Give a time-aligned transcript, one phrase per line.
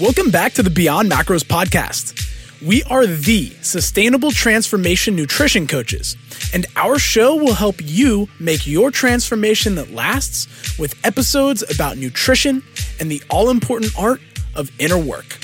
[0.00, 2.14] Welcome back to the Beyond Macros podcast.
[2.64, 6.16] We are the sustainable transformation nutrition coaches,
[6.54, 12.62] and our show will help you make your transformation that lasts with episodes about nutrition
[13.00, 14.20] and the all important art
[14.54, 15.40] of inner work.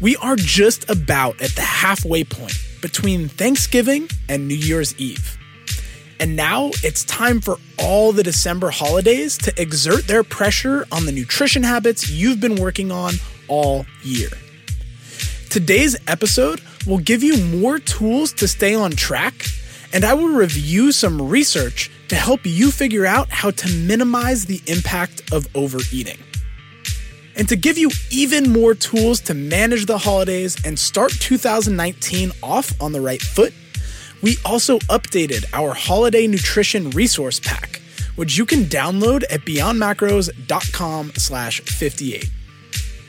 [0.00, 5.35] We are just about at the halfway point between Thanksgiving and New Year's Eve.
[6.18, 11.12] And now it's time for all the December holidays to exert their pressure on the
[11.12, 13.14] nutrition habits you've been working on
[13.48, 14.30] all year.
[15.50, 19.46] Today's episode will give you more tools to stay on track,
[19.92, 24.62] and I will review some research to help you figure out how to minimize the
[24.66, 26.18] impact of overeating.
[27.36, 32.72] And to give you even more tools to manage the holidays and start 2019 off
[32.80, 33.52] on the right foot,
[34.22, 37.80] we also updated our holiday nutrition resource pack,
[38.16, 42.30] which you can download at beyondmacros.com slash 58.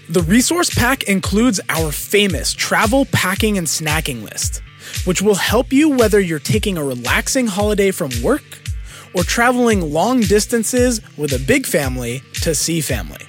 [0.10, 4.62] The resource pack includes our famous travel, packing, and snacking list,
[5.06, 8.44] which will help you whether you're taking a relaxing holiday from work
[9.14, 13.27] or traveling long distances with a big family to see family.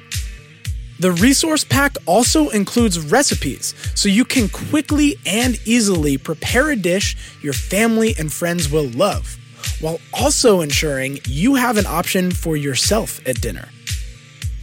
[1.00, 7.16] The resource pack also includes recipes so you can quickly and easily prepare a dish
[7.40, 9.36] your family and friends will love,
[9.80, 13.68] while also ensuring you have an option for yourself at dinner.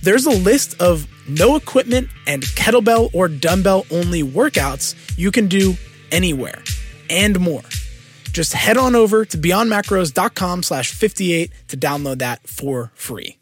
[0.04, 5.76] There's a list of no equipment and kettlebell or dumbbell only workouts you can do
[6.12, 6.62] anywhere
[7.10, 7.64] and more.
[8.34, 13.38] Just head on over to beyondmacros.com slash 58 to download that for free.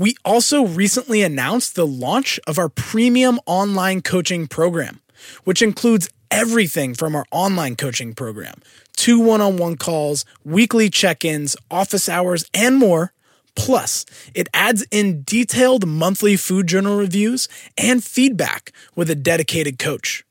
[0.00, 5.02] We also recently announced the launch of our premium online coaching program,
[5.44, 8.62] which includes everything from our online coaching program
[8.96, 13.12] two one on one calls, weekly check ins, office hours, and more.
[13.54, 17.46] Plus, it adds in detailed monthly food journal reviews
[17.76, 20.24] and feedback with a dedicated coach.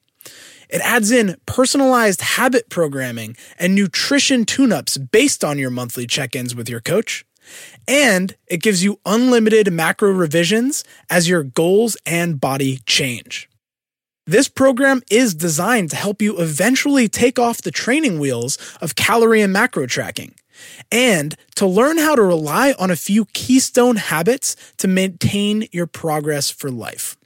[0.68, 6.35] It adds in personalized habit programming and nutrition tune ups based on your monthly check
[6.35, 7.24] ins with your coach
[7.88, 13.50] and it gives you unlimited macro revisions as your goals and body change.
[14.28, 19.42] This program is designed to help you eventually take off the training wheels of calorie
[19.42, 20.36] and macro tracking
[20.92, 26.50] and to learn how to rely on a few keystone habits to maintain your progress
[26.50, 27.18] for life.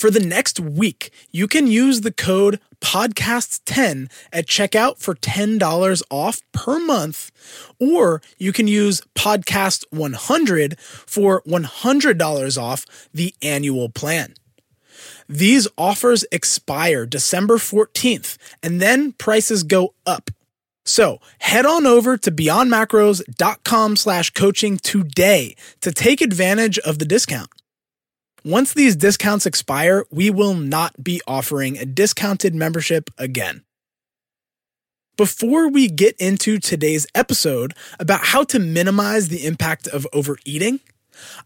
[0.00, 6.40] For the next week, you can use the code podcast10 at checkout for $10 off
[6.52, 7.30] per month,
[7.78, 14.32] or you can use podcast 100 for $100 off the annual plan.
[15.28, 20.30] These offers expire December 14th, and then prices go up.
[20.86, 27.50] So head on over to beyondmacros.com slash coaching today to take advantage of the discount.
[28.44, 33.62] Once these discounts expire, we will not be offering a discounted membership again.
[35.18, 40.80] Before we get into today's episode about how to minimize the impact of overeating,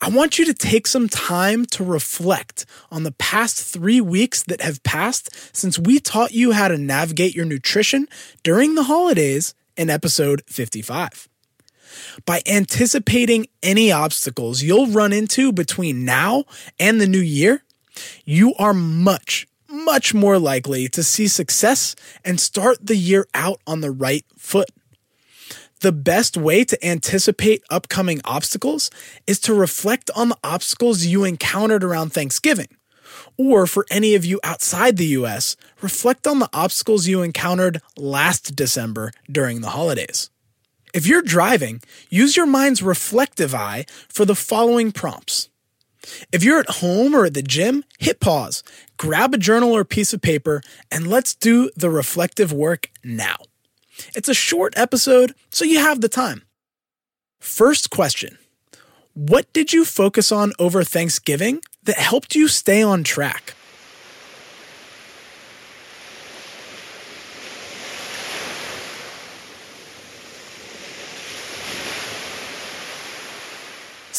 [0.00, 4.60] I want you to take some time to reflect on the past three weeks that
[4.60, 8.06] have passed since we taught you how to navigate your nutrition
[8.44, 11.28] during the holidays in episode 55
[12.27, 16.44] by anticipating any obstacles you'll run into between now
[16.78, 17.62] and the new year,
[18.25, 21.94] you are much, much more likely to see success
[22.25, 24.71] and start the year out on the right foot.
[25.81, 28.91] The best way to anticipate upcoming obstacles
[29.27, 32.69] is to reflect on the obstacles you encountered around Thanksgiving.
[33.37, 38.56] Or for any of you outside the US, reflect on the obstacles you encountered last
[38.56, 40.31] December during the holidays.
[40.94, 45.49] If you're driving, use your mind's reflective eye for the following prompts.
[46.31, 48.62] If you're at home or at the gym, hit pause,
[48.97, 50.62] grab a journal or piece of paper,
[50.93, 53.38] and let's do the reflective work now.
[54.15, 56.42] It's a short episode, so you have the time.
[57.41, 58.39] First question
[59.15, 63.54] What did you focus on over Thanksgiving that helped you stay on track?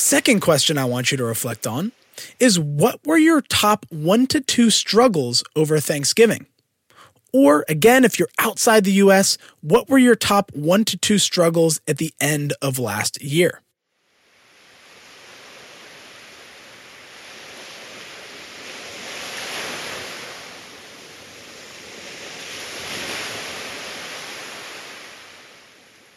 [0.07, 1.91] Second question I want you to reflect on
[2.39, 6.45] is what were your top one to two struggles over Thanksgiving?
[7.33, 11.81] Or again, if you're outside the US, what were your top one to two struggles
[11.87, 13.63] at the end of last year?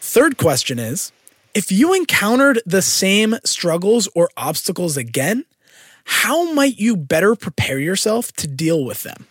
[0.02, 1.11] Third question is
[1.58, 5.44] if you encountered the same struggles or obstacles again,
[6.05, 9.26] how might you better prepare yourself to deal with them?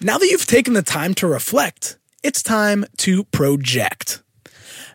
[0.00, 4.24] Now that you've taken the time to reflect, it's time to project.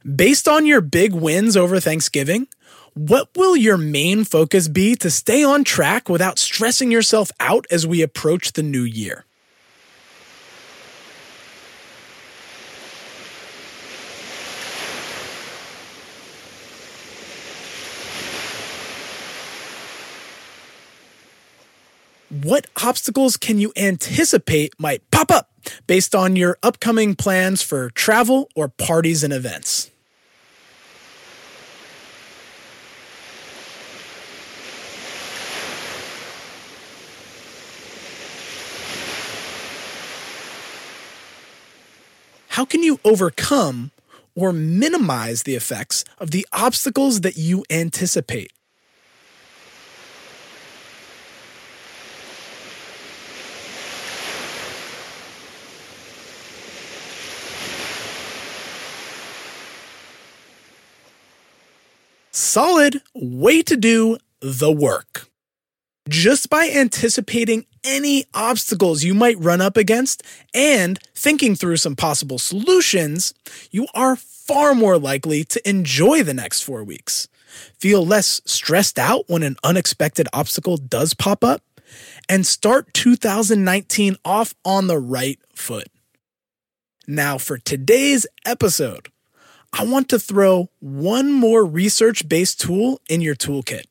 [0.04, 2.50] Based on your big wins over Thanksgiving,
[2.94, 7.88] what will your main focus be to stay on track without stressing yourself out as
[7.88, 9.26] we approach the new year?
[22.42, 25.50] what obstacles can you anticipate might pop up
[25.88, 29.93] based on your upcoming plans for travel or parties and events?
[42.54, 43.90] How can you overcome
[44.36, 48.52] or minimize the effects of the obstacles that you anticipate?
[62.32, 65.28] solid way to do the work.
[66.08, 72.40] Just by anticipating any obstacles you might run up against and thinking through some possible
[72.40, 73.34] solutions,
[73.72, 77.28] you are far more likely to enjoy the next four weeks.
[77.80, 81.62] Feel less stressed out when an unexpected obstacle does pop up,
[82.30, 85.88] and start 2019 off on the right foot.
[87.08, 89.10] Now, for today's episode,
[89.74, 93.86] I want to throw one more research based tool in your toolkit.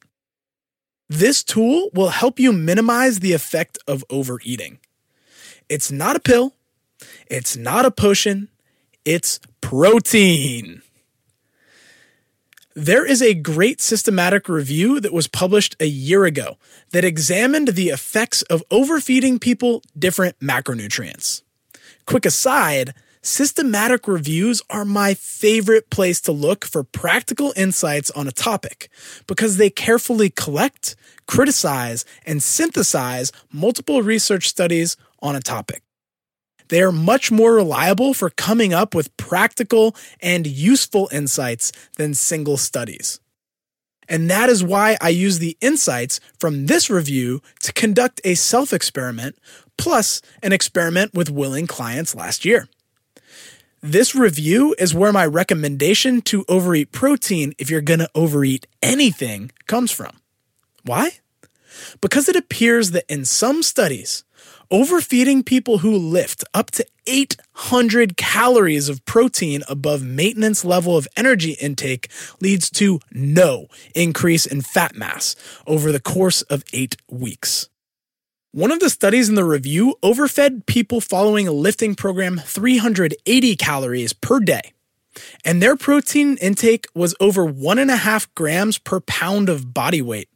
[1.12, 4.78] This tool will help you minimize the effect of overeating.
[5.68, 6.54] It's not a pill,
[7.26, 8.48] it's not a potion,
[9.04, 10.80] it's protein.
[12.74, 16.56] There is a great systematic review that was published a year ago
[16.92, 21.42] that examined the effects of overfeeding people different macronutrients.
[22.06, 22.94] Quick aside,
[23.24, 28.90] Systematic reviews are my favorite place to look for practical insights on a topic
[29.28, 30.96] because they carefully collect,
[31.28, 35.84] criticize, and synthesize multiple research studies on a topic.
[36.66, 42.56] They are much more reliable for coming up with practical and useful insights than single
[42.56, 43.20] studies.
[44.08, 48.72] And that is why I use the insights from this review to conduct a self
[48.72, 49.38] experiment
[49.78, 52.66] plus an experiment with willing clients last year.
[53.84, 59.50] This review is where my recommendation to overeat protein if you're going to overeat anything
[59.66, 60.20] comes from.
[60.84, 61.18] Why?
[62.00, 64.22] Because it appears that in some studies,
[64.70, 71.56] overfeeding people who lift up to 800 calories of protein above maintenance level of energy
[71.60, 72.08] intake
[72.40, 75.34] leads to no increase in fat mass
[75.66, 77.68] over the course of eight weeks.
[78.54, 84.12] One of the studies in the review overfed people following a lifting program 380 calories
[84.12, 84.74] per day,
[85.42, 90.02] and their protein intake was over one and a half grams per pound of body
[90.02, 90.28] weight.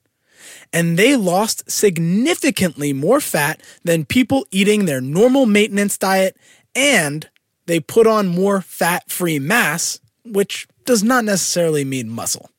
[0.73, 6.39] And they lost significantly more fat than people eating their normal maintenance diet,
[6.75, 7.29] and
[7.67, 12.51] they put on more fat free mass, which does not necessarily mean muscle.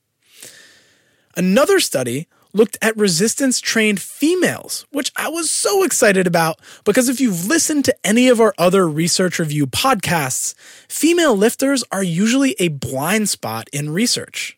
[1.35, 7.21] Another study looked at resistance trained females, which I was so excited about because if
[7.21, 10.55] you've listened to any of our other research review podcasts,
[10.89, 14.57] female lifters are usually a blind spot in research.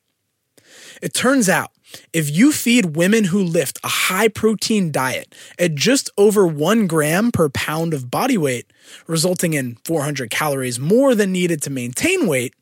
[1.01, 1.71] It turns out
[2.13, 7.31] if you feed women who lift a high protein diet at just over one gram
[7.31, 8.71] per pound of body weight,
[9.07, 12.53] resulting in 400 calories more than needed to maintain weight,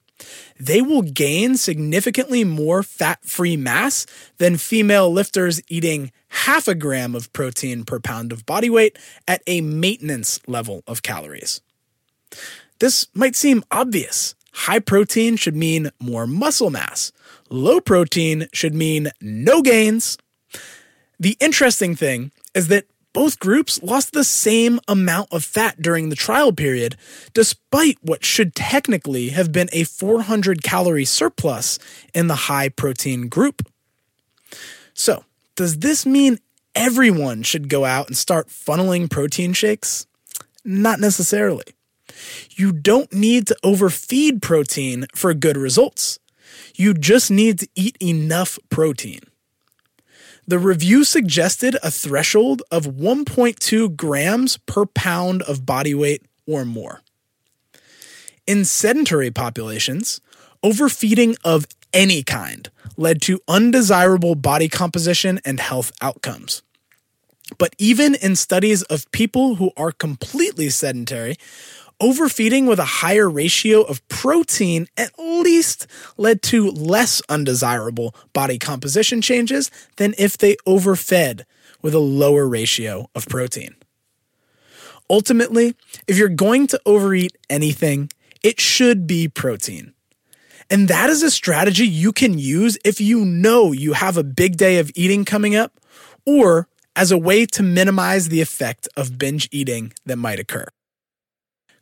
[0.60, 4.06] they will gain significantly more fat free mass
[4.38, 8.98] than female lifters eating half a gram of protein per pound of body weight
[9.28, 11.62] at a maintenance level of calories.
[12.80, 14.36] This might seem obvious.
[14.54, 17.12] High protein should mean more muscle mass.
[17.50, 20.18] Low protein should mean no gains.
[21.20, 22.86] The interesting thing is that
[23.18, 26.96] both groups lost the same amount of fat during the trial period,
[27.34, 31.80] despite what should technically have been a 400 calorie surplus
[32.14, 33.68] in the high protein group.
[34.94, 35.24] So,
[35.56, 36.38] does this mean
[36.76, 40.06] everyone should go out and start funneling protein shakes?
[40.64, 41.66] Not necessarily.
[42.52, 46.20] You don't need to overfeed protein for good results.
[46.76, 49.22] You just need to eat enough protein.
[50.50, 57.02] The review suggested a threshold of 1.2 grams per pound of body weight or more.
[58.46, 60.22] In sedentary populations,
[60.64, 66.62] overfeeding of any kind led to undesirable body composition and health outcomes.
[67.58, 71.36] But even in studies of people who are completely sedentary,
[72.00, 75.88] overfeeding with a higher ratio of protein at least
[76.18, 81.46] led to less undesirable body composition changes than if they overfed
[81.82, 83.76] with a lower ratio of protein.
[85.10, 85.76] Ultimately,
[86.08, 88.10] if you're going to overeat anything,
[88.44, 89.94] it should be protein.
[90.70, 94.58] And that is a strategy you can use if you know you have a big
[94.58, 95.80] day of eating coming up
[96.26, 100.68] or as a way to minimize the effect of binge eating that might occur.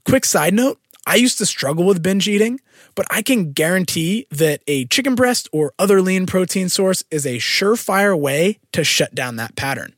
[0.06, 2.60] Quick side note I used to struggle with binge eating,
[2.94, 7.38] but I can guarantee that a chicken breast or other lean protein source is a
[7.38, 9.94] surefire way to shut down that pattern.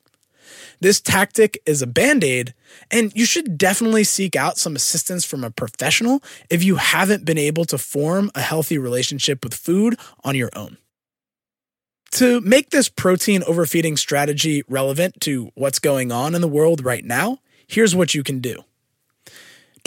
[0.79, 2.53] This tactic is a band aid,
[2.91, 7.37] and you should definitely seek out some assistance from a professional if you haven't been
[7.37, 10.77] able to form a healthy relationship with food on your own.
[12.11, 17.03] To make this protein overfeeding strategy relevant to what's going on in the world right
[17.03, 18.63] now, here's what you can do.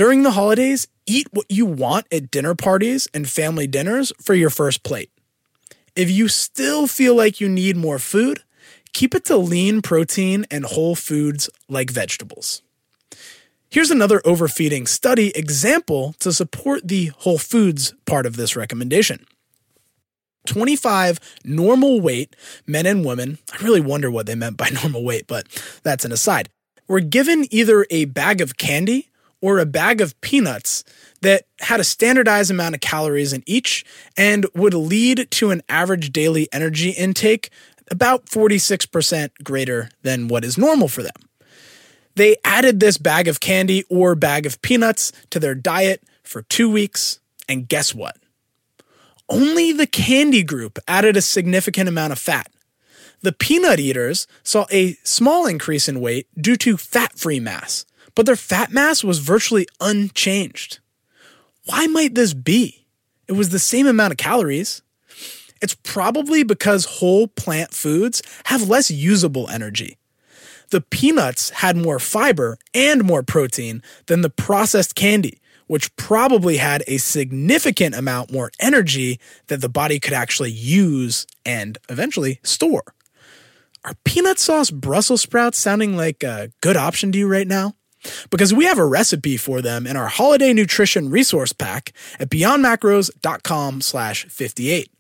[0.01, 4.49] During the holidays, eat what you want at dinner parties and family dinners for your
[4.49, 5.11] first plate.
[5.95, 8.43] If you still feel like you need more food,
[8.95, 12.63] keep it to lean protein and whole foods like vegetables.
[13.69, 19.27] Here's another overfeeding study example to support the whole foods part of this recommendation.
[20.47, 22.35] 25 normal weight
[22.67, 25.47] men and women, I really wonder what they meant by normal weight, but
[25.83, 26.49] that's an aside,
[26.89, 29.10] were given either a bag of candy
[29.41, 30.85] or a bag of peanuts
[31.23, 33.85] that had a standardized amount of calories in each
[34.17, 37.51] and would lead to an average daily energy intake
[37.91, 41.13] about 46% greater than what is normal for them.
[42.17, 46.71] They added this bag of candy or bag of peanuts to their diet for two
[46.71, 48.17] weeks, and guess what?
[49.29, 52.51] Only the candy group added a significant amount of fat.
[53.23, 58.27] The peanut eaters saw a small increase in weight due to fat free mass, but
[58.27, 60.79] their fat mass was virtually unchanged.
[61.67, 62.87] Why might this be?
[63.29, 64.83] It was the same amount of calories.
[65.63, 69.99] It's probably because whole plant foods have less usable energy.
[70.71, 76.83] The peanuts had more fiber and more protein than the processed candy, which probably had
[76.87, 82.95] a significant amount more energy that the body could actually use and eventually store.
[83.85, 87.75] Are peanut sauce Brussels sprouts sounding like a good option to you right now?
[88.31, 93.81] Because we have a recipe for them in our holiday nutrition resource pack at beyondmacros.com
[93.81, 94.91] slash 58.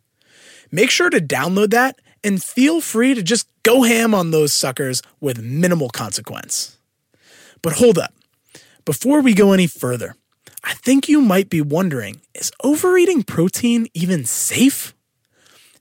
[0.71, 5.03] Make sure to download that and feel free to just go ham on those suckers
[5.21, 6.77] with minimal consequence.
[7.63, 8.13] But hold up.
[8.85, 10.15] Before we go any further,
[10.65, 14.95] I think you might be wondering is overeating protein even safe?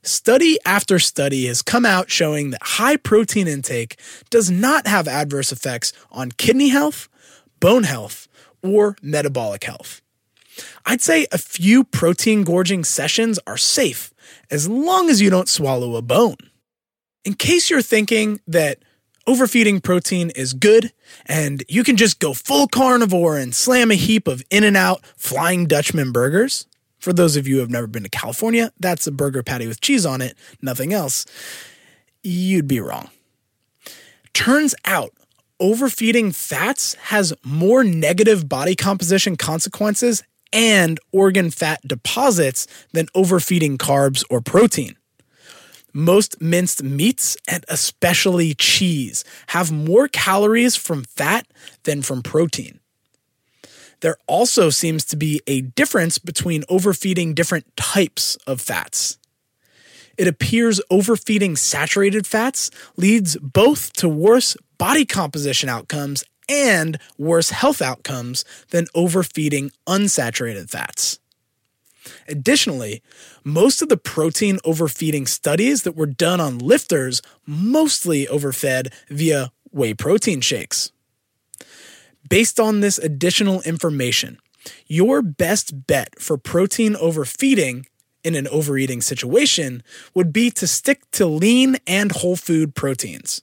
[0.02, 5.52] Study after study has come out showing that high protein intake does not have adverse
[5.52, 7.08] effects on kidney health,
[7.60, 8.26] bone health,
[8.62, 10.00] or metabolic health.
[10.86, 14.12] I'd say a few protein gorging sessions are safe
[14.50, 16.36] as long as you don't swallow a bone.
[17.24, 18.78] In case you're thinking that
[19.26, 20.92] overfeeding protein is good
[21.26, 25.04] and you can just go full carnivore and slam a heap of In N Out
[25.16, 26.66] Flying Dutchman burgers,
[27.00, 29.80] for those of you who have never been to California, that's a burger patty with
[29.80, 31.26] cheese on it, nothing else.
[32.22, 33.10] You'd be wrong.
[34.34, 35.12] Turns out,
[35.58, 44.24] overfeeding fats has more negative body composition consequences and organ fat deposits than overfeeding carbs
[44.30, 44.96] or protein.
[45.92, 51.46] Most minced meats, and especially cheese, have more calories from fat
[51.82, 52.79] than from protein.
[54.00, 59.18] There also seems to be a difference between overfeeding different types of fats.
[60.16, 67.80] It appears overfeeding saturated fats leads both to worse body composition outcomes and worse health
[67.80, 71.20] outcomes than overfeeding unsaturated fats.
[72.28, 73.02] Additionally,
[73.44, 79.94] most of the protein overfeeding studies that were done on lifters mostly overfed via whey
[79.94, 80.92] protein shakes.
[82.28, 84.38] Based on this additional information,
[84.86, 87.86] your best bet for protein overfeeding
[88.22, 89.82] in an overeating situation
[90.14, 93.42] would be to stick to lean and whole food proteins.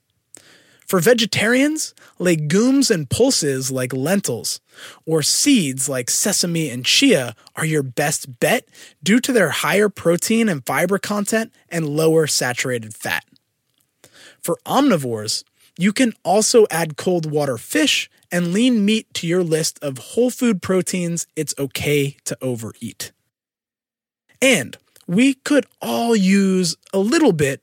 [0.87, 4.61] For vegetarians, legumes and pulses like lentils
[5.05, 8.69] or seeds like sesame and chia are your best bet
[9.03, 13.25] due to their higher protein and fiber content and lower saturated fat.
[14.41, 15.43] For omnivores,
[15.77, 20.29] you can also add cold water fish and lean meat to your list of whole
[20.29, 23.11] food proteins it's okay to overeat.
[24.41, 27.61] And we could all use a little bit,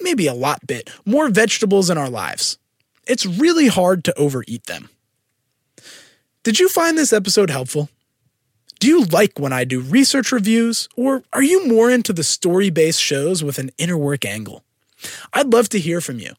[0.00, 2.58] maybe a lot bit, more vegetables in our lives.
[3.06, 4.90] It's really hard to overeat them.
[6.42, 7.88] Did you find this episode helpful?
[8.78, 12.68] Do you like when I do research reviews, or are you more into the story
[12.68, 14.62] based shows with an inner work angle?
[15.32, 16.32] I'd love to hear from you.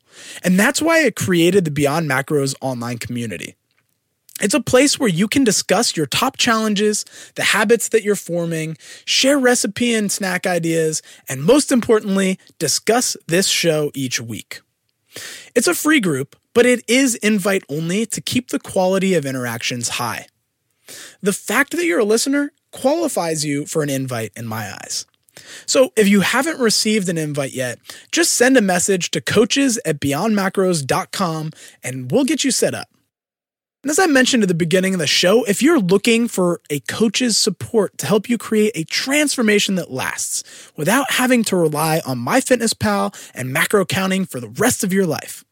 [0.43, 3.55] And that's why I created the Beyond Macros online community.
[4.39, 7.05] It's a place where you can discuss your top challenges,
[7.35, 13.47] the habits that you're forming, share recipe and snack ideas, and most importantly, discuss this
[13.47, 14.61] show each week.
[15.55, 19.89] It's a free group, but it is invite only to keep the quality of interactions
[19.89, 20.27] high.
[21.21, 25.05] The fact that you're a listener qualifies you for an invite in my eyes.
[25.65, 27.79] So if you haven't received an invite yet,
[28.11, 31.51] just send a message to coaches at beyondmacros.com
[31.83, 32.87] and we'll get you set up.
[33.83, 36.79] And as I mentioned at the beginning of the show, if you're looking for a
[36.81, 40.43] coach's support to help you create a transformation that lasts
[40.75, 45.45] without having to rely on MyFitnessPal and macro counting for the rest of your life,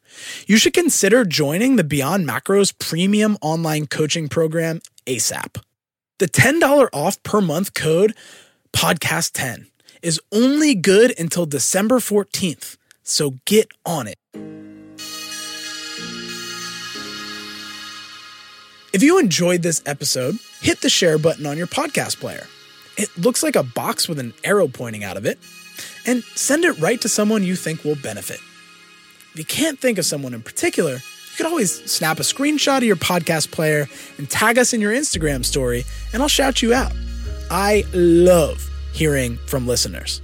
[0.48, 5.62] you should consider joining the Beyond Macros premium online coaching program ASAP.
[6.20, 8.16] The $10 off per month code,
[8.74, 9.68] podcast10,
[10.06, 14.20] is only good until December 14th, so get on it.
[18.94, 22.46] If you enjoyed this episode, hit the share button on your podcast player.
[22.98, 25.40] It looks like a box with an arrow pointing out of it,
[26.06, 28.40] and send it right to someone you think will benefit.
[29.34, 32.84] If you can't think of someone in particular, you can always snap a screenshot of
[32.84, 33.88] your podcast player
[34.20, 35.84] and tag us in your Instagram story,
[36.14, 36.94] and I'll shout you out.
[37.50, 40.22] I love hearing from listeners.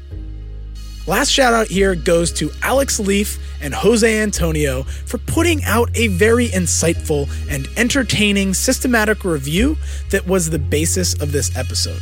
[1.07, 6.07] Last shout out here goes to Alex Leaf and Jose Antonio for putting out a
[6.07, 9.77] very insightful and entertaining systematic review
[10.11, 12.01] that was the basis of this episode.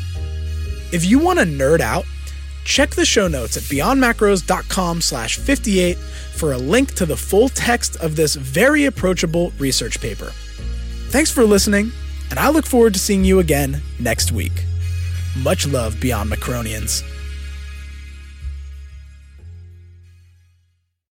[0.92, 2.06] If you want to nerd out,
[2.66, 7.96] check the show notes at beyondmacros.com slash 58 for a link to the full text
[7.98, 10.32] of this very approachable research paper.
[11.08, 11.92] Thanks for listening,
[12.30, 14.66] and I look forward to seeing you again next week.
[15.44, 17.02] Much love, Beyond Macronians.